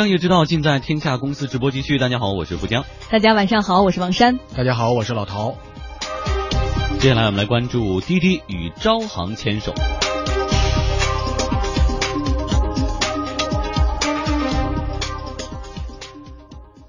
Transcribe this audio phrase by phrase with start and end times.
[0.00, 1.98] 商业之道尽在天下公司直播继续。
[1.98, 2.86] 大家好，我是富江。
[3.10, 4.38] 大家晚上好，我是王珊。
[4.56, 5.58] 大家好，我是老陶。
[7.00, 9.74] 接下来我们来关注滴滴与招行牵手。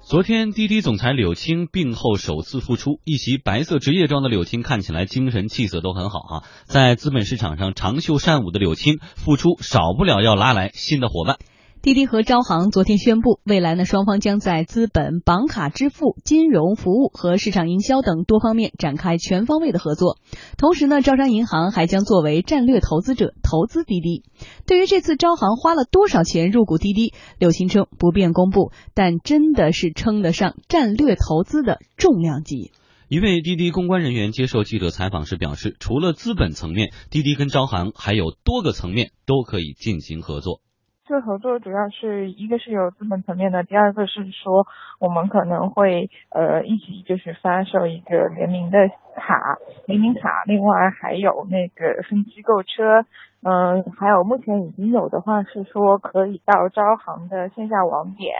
[0.00, 6.34] 昨天，滴滴总裁柳青病后首次复出，一袭白色职业装的柳青看起来精神气色都很好啊。
[6.64, 11.36] 在资本市场上长袖善舞的柳青复出，少不了要拉来新的伙伴。
[11.82, 20.18] 滴滴和招行昨天宣布，未来呢，双方将在资本、绑卡支付、金融服务和市场营销等多方面展开全方位的合作。
[20.56, 24.22] 同时呢，招商银行还将作为战略投资者投资滴滴。
[24.64, 32.70] 对于这次招行花了多少钱入股滴滴，柳青称不便公布，但真的是称得上战略投资的重量级。
[33.08, 40.60] 一位滴滴公关人员接受记者采访时表示，除了资本层面，滴滴跟招行还有多个层面都可以进行合作。
[41.04, 44.66] 这个合作主要是一个是有资本层面的，第二个是说
[45.00, 48.78] 我们可能会呃一起就是发售一个联名的
[49.16, 53.04] 卡，联名卡，另外还有那个分期购车，
[53.42, 58.32] 嗯，还有目前已经有的话是说可以到招行的线下网点，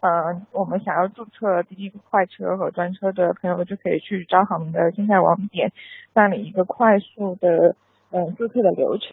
[0.00, 5.70] 嗯，我们想要注册滴滴快车和专车的朋友就可以去招行的线下网点
[6.12, 7.76] 办理一个快速的
[8.10, 9.12] 嗯注册的流程。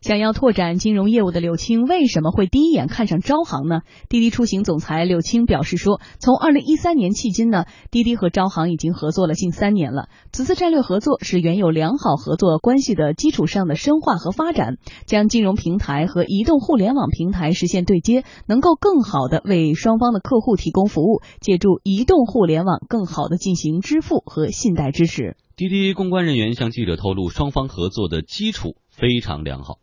[0.00, 3.80] 想要拓展金融业务的柳青为什么会第一眼看上招行呢？
[4.08, 10.08] 滴滴出行总裁柳青表示说，从二零一三年迄今呢，滴滴和招行已经合作了近三年了。
[10.32, 25.36] 此次战略合作是原有良好合作关系的基础上的深化和发展，将金融平台和移动互联网平台实现对接，能够更好的为双方的客户提供服务，借助移动互联网更好的进行支付和信贷支持。
[25.56, 29.78] 滴滴公关人员向记者透露，双方合作的基础非常良好。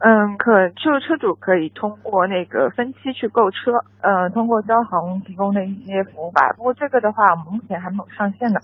[0.00, 6.52] 嗯，可就车主可以通过那个分期去购车，嗯，通过交行提供的一些服务吧。
[6.56, 8.60] 不过这个的话，我们目前还没有上线的。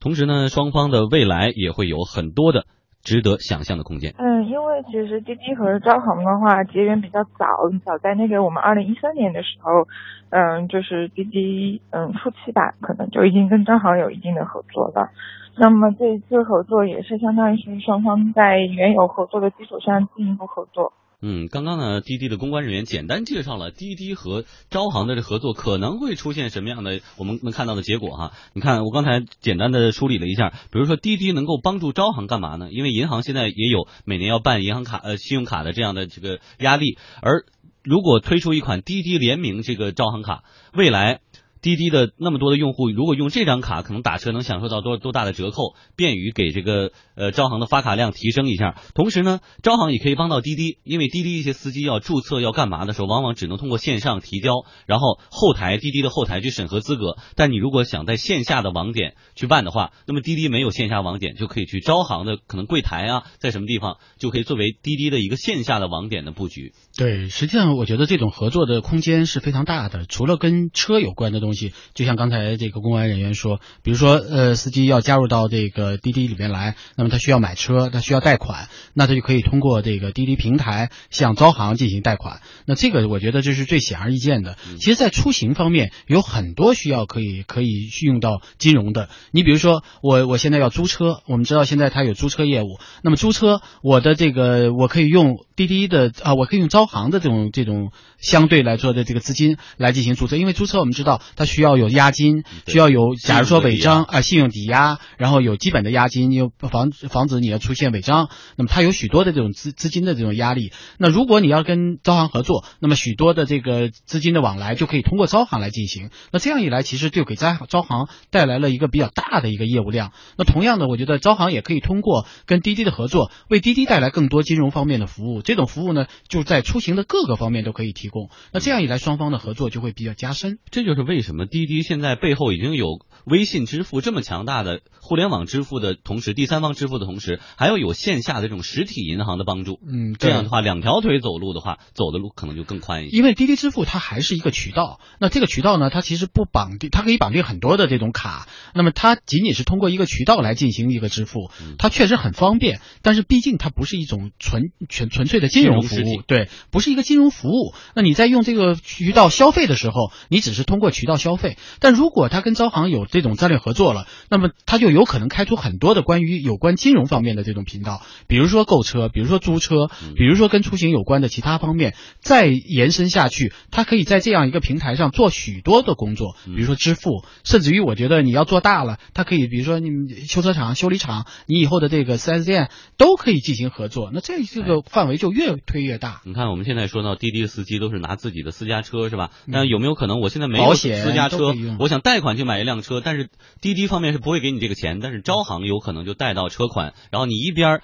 [0.00, 2.64] 同时呢，双方的未来也会有很多的
[3.06, 4.12] 值得想象的空间。
[4.18, 7.46] 嗯，因为其实滴滴和招行的话结缘比较早，
[7.84, 9.86] 早在那个我们二零一三年的时候，
[10.30, 15.08] 嗯，就是滴滴嗯初期吧，可能就已经跟招行有一定的合作了。
[15.56, 20.92] 那么这一次合作也是相当于是双方在原有合作的基础上进一步合作。
[21.22, 28.32] 嗯，刚刚呢，滴滴的公关人员简单介绍了滴滴和招行的这合作可能会出现什么样的我们能看到的结果哈。
[28.52, 32.68] 你看，我刚才简单的梳理了一下，比如说滴滴能够帮助招行干嘛呢？
[32.70, 37.46] 因为银行现在也有每年要办银行卡呃信用卡的这样的这个压力，而
[37.82, 40.44] 如果推出一款滴滴联名这个招行卡，
[40.74, 41.20] 未来。
[41.66, 48.80] 滴滴的那么多的用户，如果用这张卡，可能打车能享受到多多大的折扣，便于给这个呃招行的发卡量提升一下。
[48.94, 54.52] 同时呢，招行也可以帮到滴滴，因为滴滴一些司机要注册要干嘛的时候，往往只能通过线上提交，
[54.86, 57.16] 然后后台滴滴的后台去审核资格。
[57.34, 66.74] 但你如果想在线下的网点去办的话，那么滴滴没有线下网点，就可以去招行的可能柜台啊，在什么地方就可以作为滴滴的一个线下的网点的布局。
[66.96, 71.55] 对，实际上我觉得这种合作的空间是非常大的，除了跟车有关的东西。
[71.94, 82.40] 就像刚才这个公安人员说，比如说，呃，司机要加入到这个滴滴里面来，那么他需要买车，他需要贷款，那他就可以通过这个滴滴平台向招行进行贷款。
[82.66, 84.56] 那这个我觉得这是最显而易见的。
[84.78, 89.08] 其实，在出行方面有很多需要可以可以用到金融的。
[89.30, 110.72] 你比如说，我我现在要租车，我们知道现在他有租车业务，那么租车我的这个我可以用滴滴的啊，我可以用招行的这种这种相对来说的这个资金来进行注册，因为租车我们知道它需要有押金，需要有，假如说违章啊，信用抵押，然后有基本的押金，又防防止你要出现违章，那么它有许多的这种资资金的这种压力。
[110.98, 116.10] 那如果你要跟招行合作，那么许多的这个资金的往来就可以通过招行来进行。
[116.32, 120.12] 那这样一来，其实就给招招行带来了一个比较大的一个业务量。
[120.36, 125.42] 那同样的，我觉得招行也可以通过跟滴滴的合作，为滴滴带来更多金融方面的服务。
[125.46, 128.30] 这种服务呢，就在出行的各个方面都可以提供。
[128.52, 130.58] 那这样一来，双方的合作就会比较加深。
[130.72, 131.66] 这就是为什么滴。
[131.66, 139.80] 滴现在背后已经有微信支付这么强大的互联网支付的同时，第三方支付的同时，还要有线下的这种实体银行的帮助。
[139.84, 143.16] 嗯，这样的话，两条腿走路的话，走的路可能就更宽一些。
[143.16, 148.46] 因为滴滴支付它还是一个渠道，那这个渠道呢，它其实不绑定，它可以绑定很多的这种卡。
[148.74, 152.80] 那么它仅仅是通过一个渠道来进行一个支付，它确实很方便。
[153.02, 157.74] 但是毕竟它不是一种纯纯纯粹的金融服务，对，不是一个金融服务。
[157.96, 161.58] 那你在用这个渠道消费的时候，你只是通过渠道消费。
[161.80, 179.88] 但如果它跟招行有这种战略合作了，那么它就有可能开出很多的关于有关金融方面的这种频道，比如说购车，比如说租车，比如说跟出行有关的其他方面，再延伸下去，它可以在这样一个平台上做许多的工作，比如说支付，甚至于我觉得你要做大了，它可以比如说你
[180.28, 186.20] 修车厂、修理厂，你以后的这个 4S 店都可以进行合作，那这这个范围就越推越大。
[186.24, 189.30] 你看我们现在说到滴滴司机都是拿自己的私家车是吧？
[189.46, 193.30] 那有没有可能我现在没有私家车我想贷款去买一辆车，但是
[193.60, 197.82] 滴滴方面是不会给你这个钱，但是招行有可能就贷到车款，然后你一边儿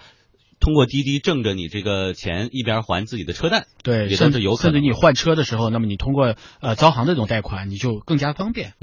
[0.58, 3.66] 通过滴滴挣着你这个钱，一边儿还自己的车贷。
[3.84, 8.74] 对，也都甚是有可能甚至你换车的时候，那么你通过呃招行这种贷款，你就更加方便。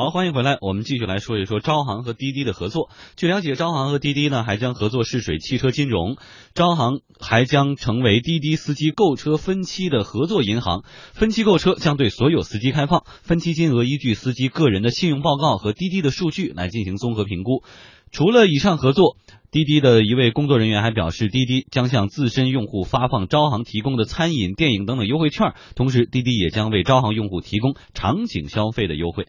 [0.00, 2.88] 好，欢迎回来，我们继续来说一说招行和滴滴的合作。
[3.16, 6.16] 据了解，招行和滴滴呢还将合作试水汽车金融，
[6.54, 10.84] 招行还将成为滴滴司机购车分期的合作银行。
[11.12, 17.62] 分期购车将对所有司机开放，分期金额依据司机个人的信用报告和滴滴的数据来进行综合评估。
[18.10, 19.18] 除了以上合作，
[19.50, 29.26] 滴滴的一位工作人员还表示，滴滴将向自身用户发放招行提供的餐饮、电影等等优惠券，同时滴滴也将为招行用户提供场景消费的优惠。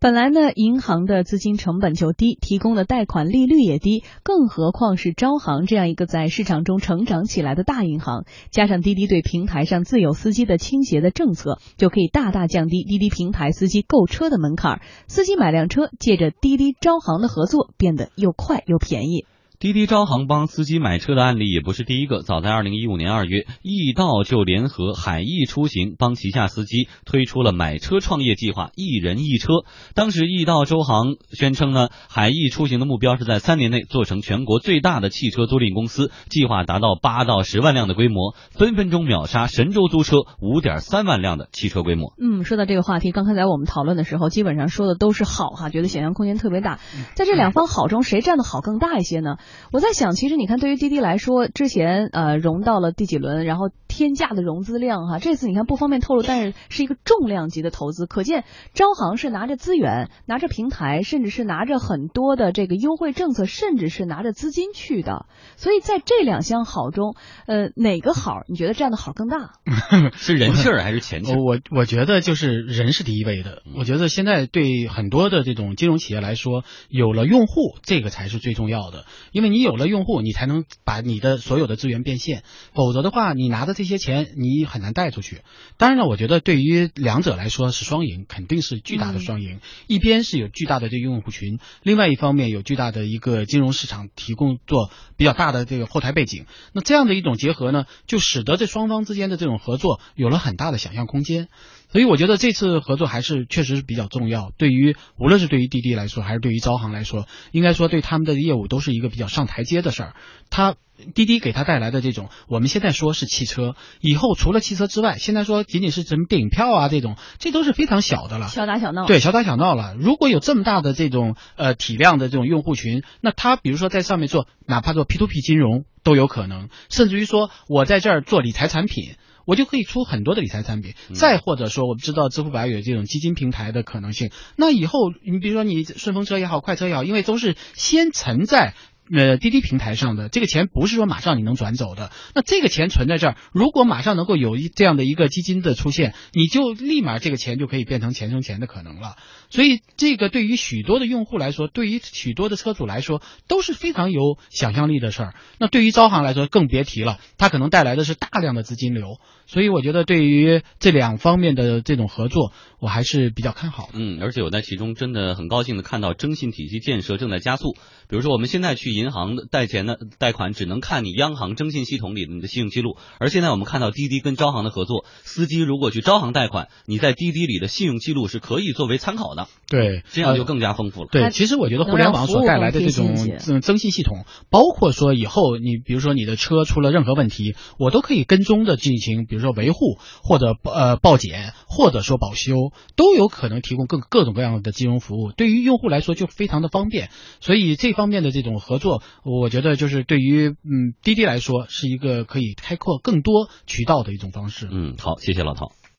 [0.00, 14.82] 本来呢，银行的资金成本就低，提供的贷款利率也低，更何况是招行这样一个在市场中成长起来的大银行，加上滴滴对平台上自有司机的倾斜的政策，就可以大大降低滴滴平台司机购车的门槛。
[15.08, 19.24] 司机买辆车，借着滴滴招行的合作，变得又快又便宜。
[19.64, 22.20] 滴滴招行帮司机买车的案例也不是第一个。
[22.20, 29.64] 早在二零一五年二月，易到就联合海易出行帮旗下司机推出了买车创业计划“一人一车”。
[29.96, 42.12] 当时易到周行宣称呢，海易出行的目标是在三年内做成全国最大的汽车租赁公司，计划达到八到十万辆的规模，分分钟秒杀神州租车五点三万辆的汽车规模。
[42.20, 46.80] 嗯，说到这个话题，刚才在我们讨论的时候，基本上说的都是好哈，觉得想象空间特别大。
[47.14, 49.36] 在这两方好中，谁占的好更大一些呢？
[49.72, 65.26] 我在想，其实你看，对于滴滴来说，之前呃融到了第几轮，然后天价的融资量哈，这次你看不方便透露，但是是一个重量级的投资，可见招行是拿着资源、拿着平台，甚至是拿着很多的这个优惠政策，甚至是拿着资金去的。
[65.56, 67.14] 所以在这两项好中，
[67.46, 69.52] 呃，哪个好你觉得占的好更大？
[70.14, 71.36] 是人气儿还是钱气儿？
[71.42, 73.62] 我我觉得就是人是第一位的。
[73.76, 79.04] 我觉得现在对很多的这种金融企业来说，有了用户，这个才是最重要的。
[79.32, 82.42] 因为你有了用户，你才能把你的所有的资源变现，
[82.74, 85.42] 否则的话，你拿的这些钱你很难带出去。
[85.76, 89.60] 当然了，我觉得对于两者来说是双赢，肯定是巨大的双赢。
[89.86, 96.46] 一边是有巨大的这个用户群，另外一方面有巨大的一个金融市场提供做比较大的这个后台背景。
[96.72, 101.48] 那这样的一种结合呢，就使得这双方之间的这种合作有了很大的想象空间。
[101.94, 104.50] 所以我觉得这次合作还是确实是比较重要。
[104.58, 110.16] 对于无论是对于滴滴来说，还是对于招行来说，应该说对他们的业务都是一个比较上台阶的事儿。
[110.50, 110.74] 他
[111.14, 118.48] 滴滴给他带来的这种，我们现在说是汽车，以后除了汽车之外，现在说仅仅是什么电影票啊这种，这都是非常小的了。
[118.48, 119.06] 小打小闹。
[119.06, 119.94] 对，小打小闹了。
[119.96, 129.14] 如果有这么大的这种呃体量的这种用户群，那他比如说在上面做，哪怕做 P to P 金融都有可能，甚至于说我在这儿做理财产品。
[129.46, 134.30] 我就可以出很多的理财产品，再或者说，我们知道支付宝有这种基金平台的可能性。
[134.56, 138.74] 那以后，你比如说你顺风车也好，快车也好，因为都是先存在。
[139.12, 149.16] 呃，滴滴平台上的这个钱不是说马上你能转走的，那这个钱存在这儿，如果马上能够有一这样的一个基金的出现，你就立马这个钱就可以变成钱生钱的可能了。
[149.50, 155.34] 所以这个对于许多的用户来说，对于许多的车主来说都是非常有想象力的事儿。
[155.58, 159.18] 那对于招行来说更别提了，它可能带来的是大量的资金流。
[159.46, 163.92] 所以我觉得对于这两方面的这种合作，我还是比较看好的。
[163.92, 167.74] 嗯，而且我在其中真的很高兴的看到征信体系建设正在加速。
[168.08, 172.96] 比如说我们现在去银行的贷钱的贷款，只能看你央行征信系统里的你的信用记录。
[173.18, 179.48] 而现在我们看到滴滴跟招行的合作，司机如果去招行贷款，你在滴滴里的信用记录是可以作为参考的。
[179.68, 181.08] 对，这样就更加丰富了。
[181.10, 183.14] 对，其实我觉得互联网所带来的这种
[183.48, 195.32] 嗯征信系统，包括说以后你比如说你的车出了任何问题，我都可以跟踪的进行，比如说维护或者呃报检或者说保修，都有可能提供各各种各样的金融服务。
[195.32, 197.10] 对于用户来说就非常的方便，
[197.40, 204.68] 所以这方面的这种合做，我觉得就是对于嗯滴滴来说是一个可以开阔更多渠道的一种方式。
[204.70, 205.72] 嗯，好，谢谢老陶。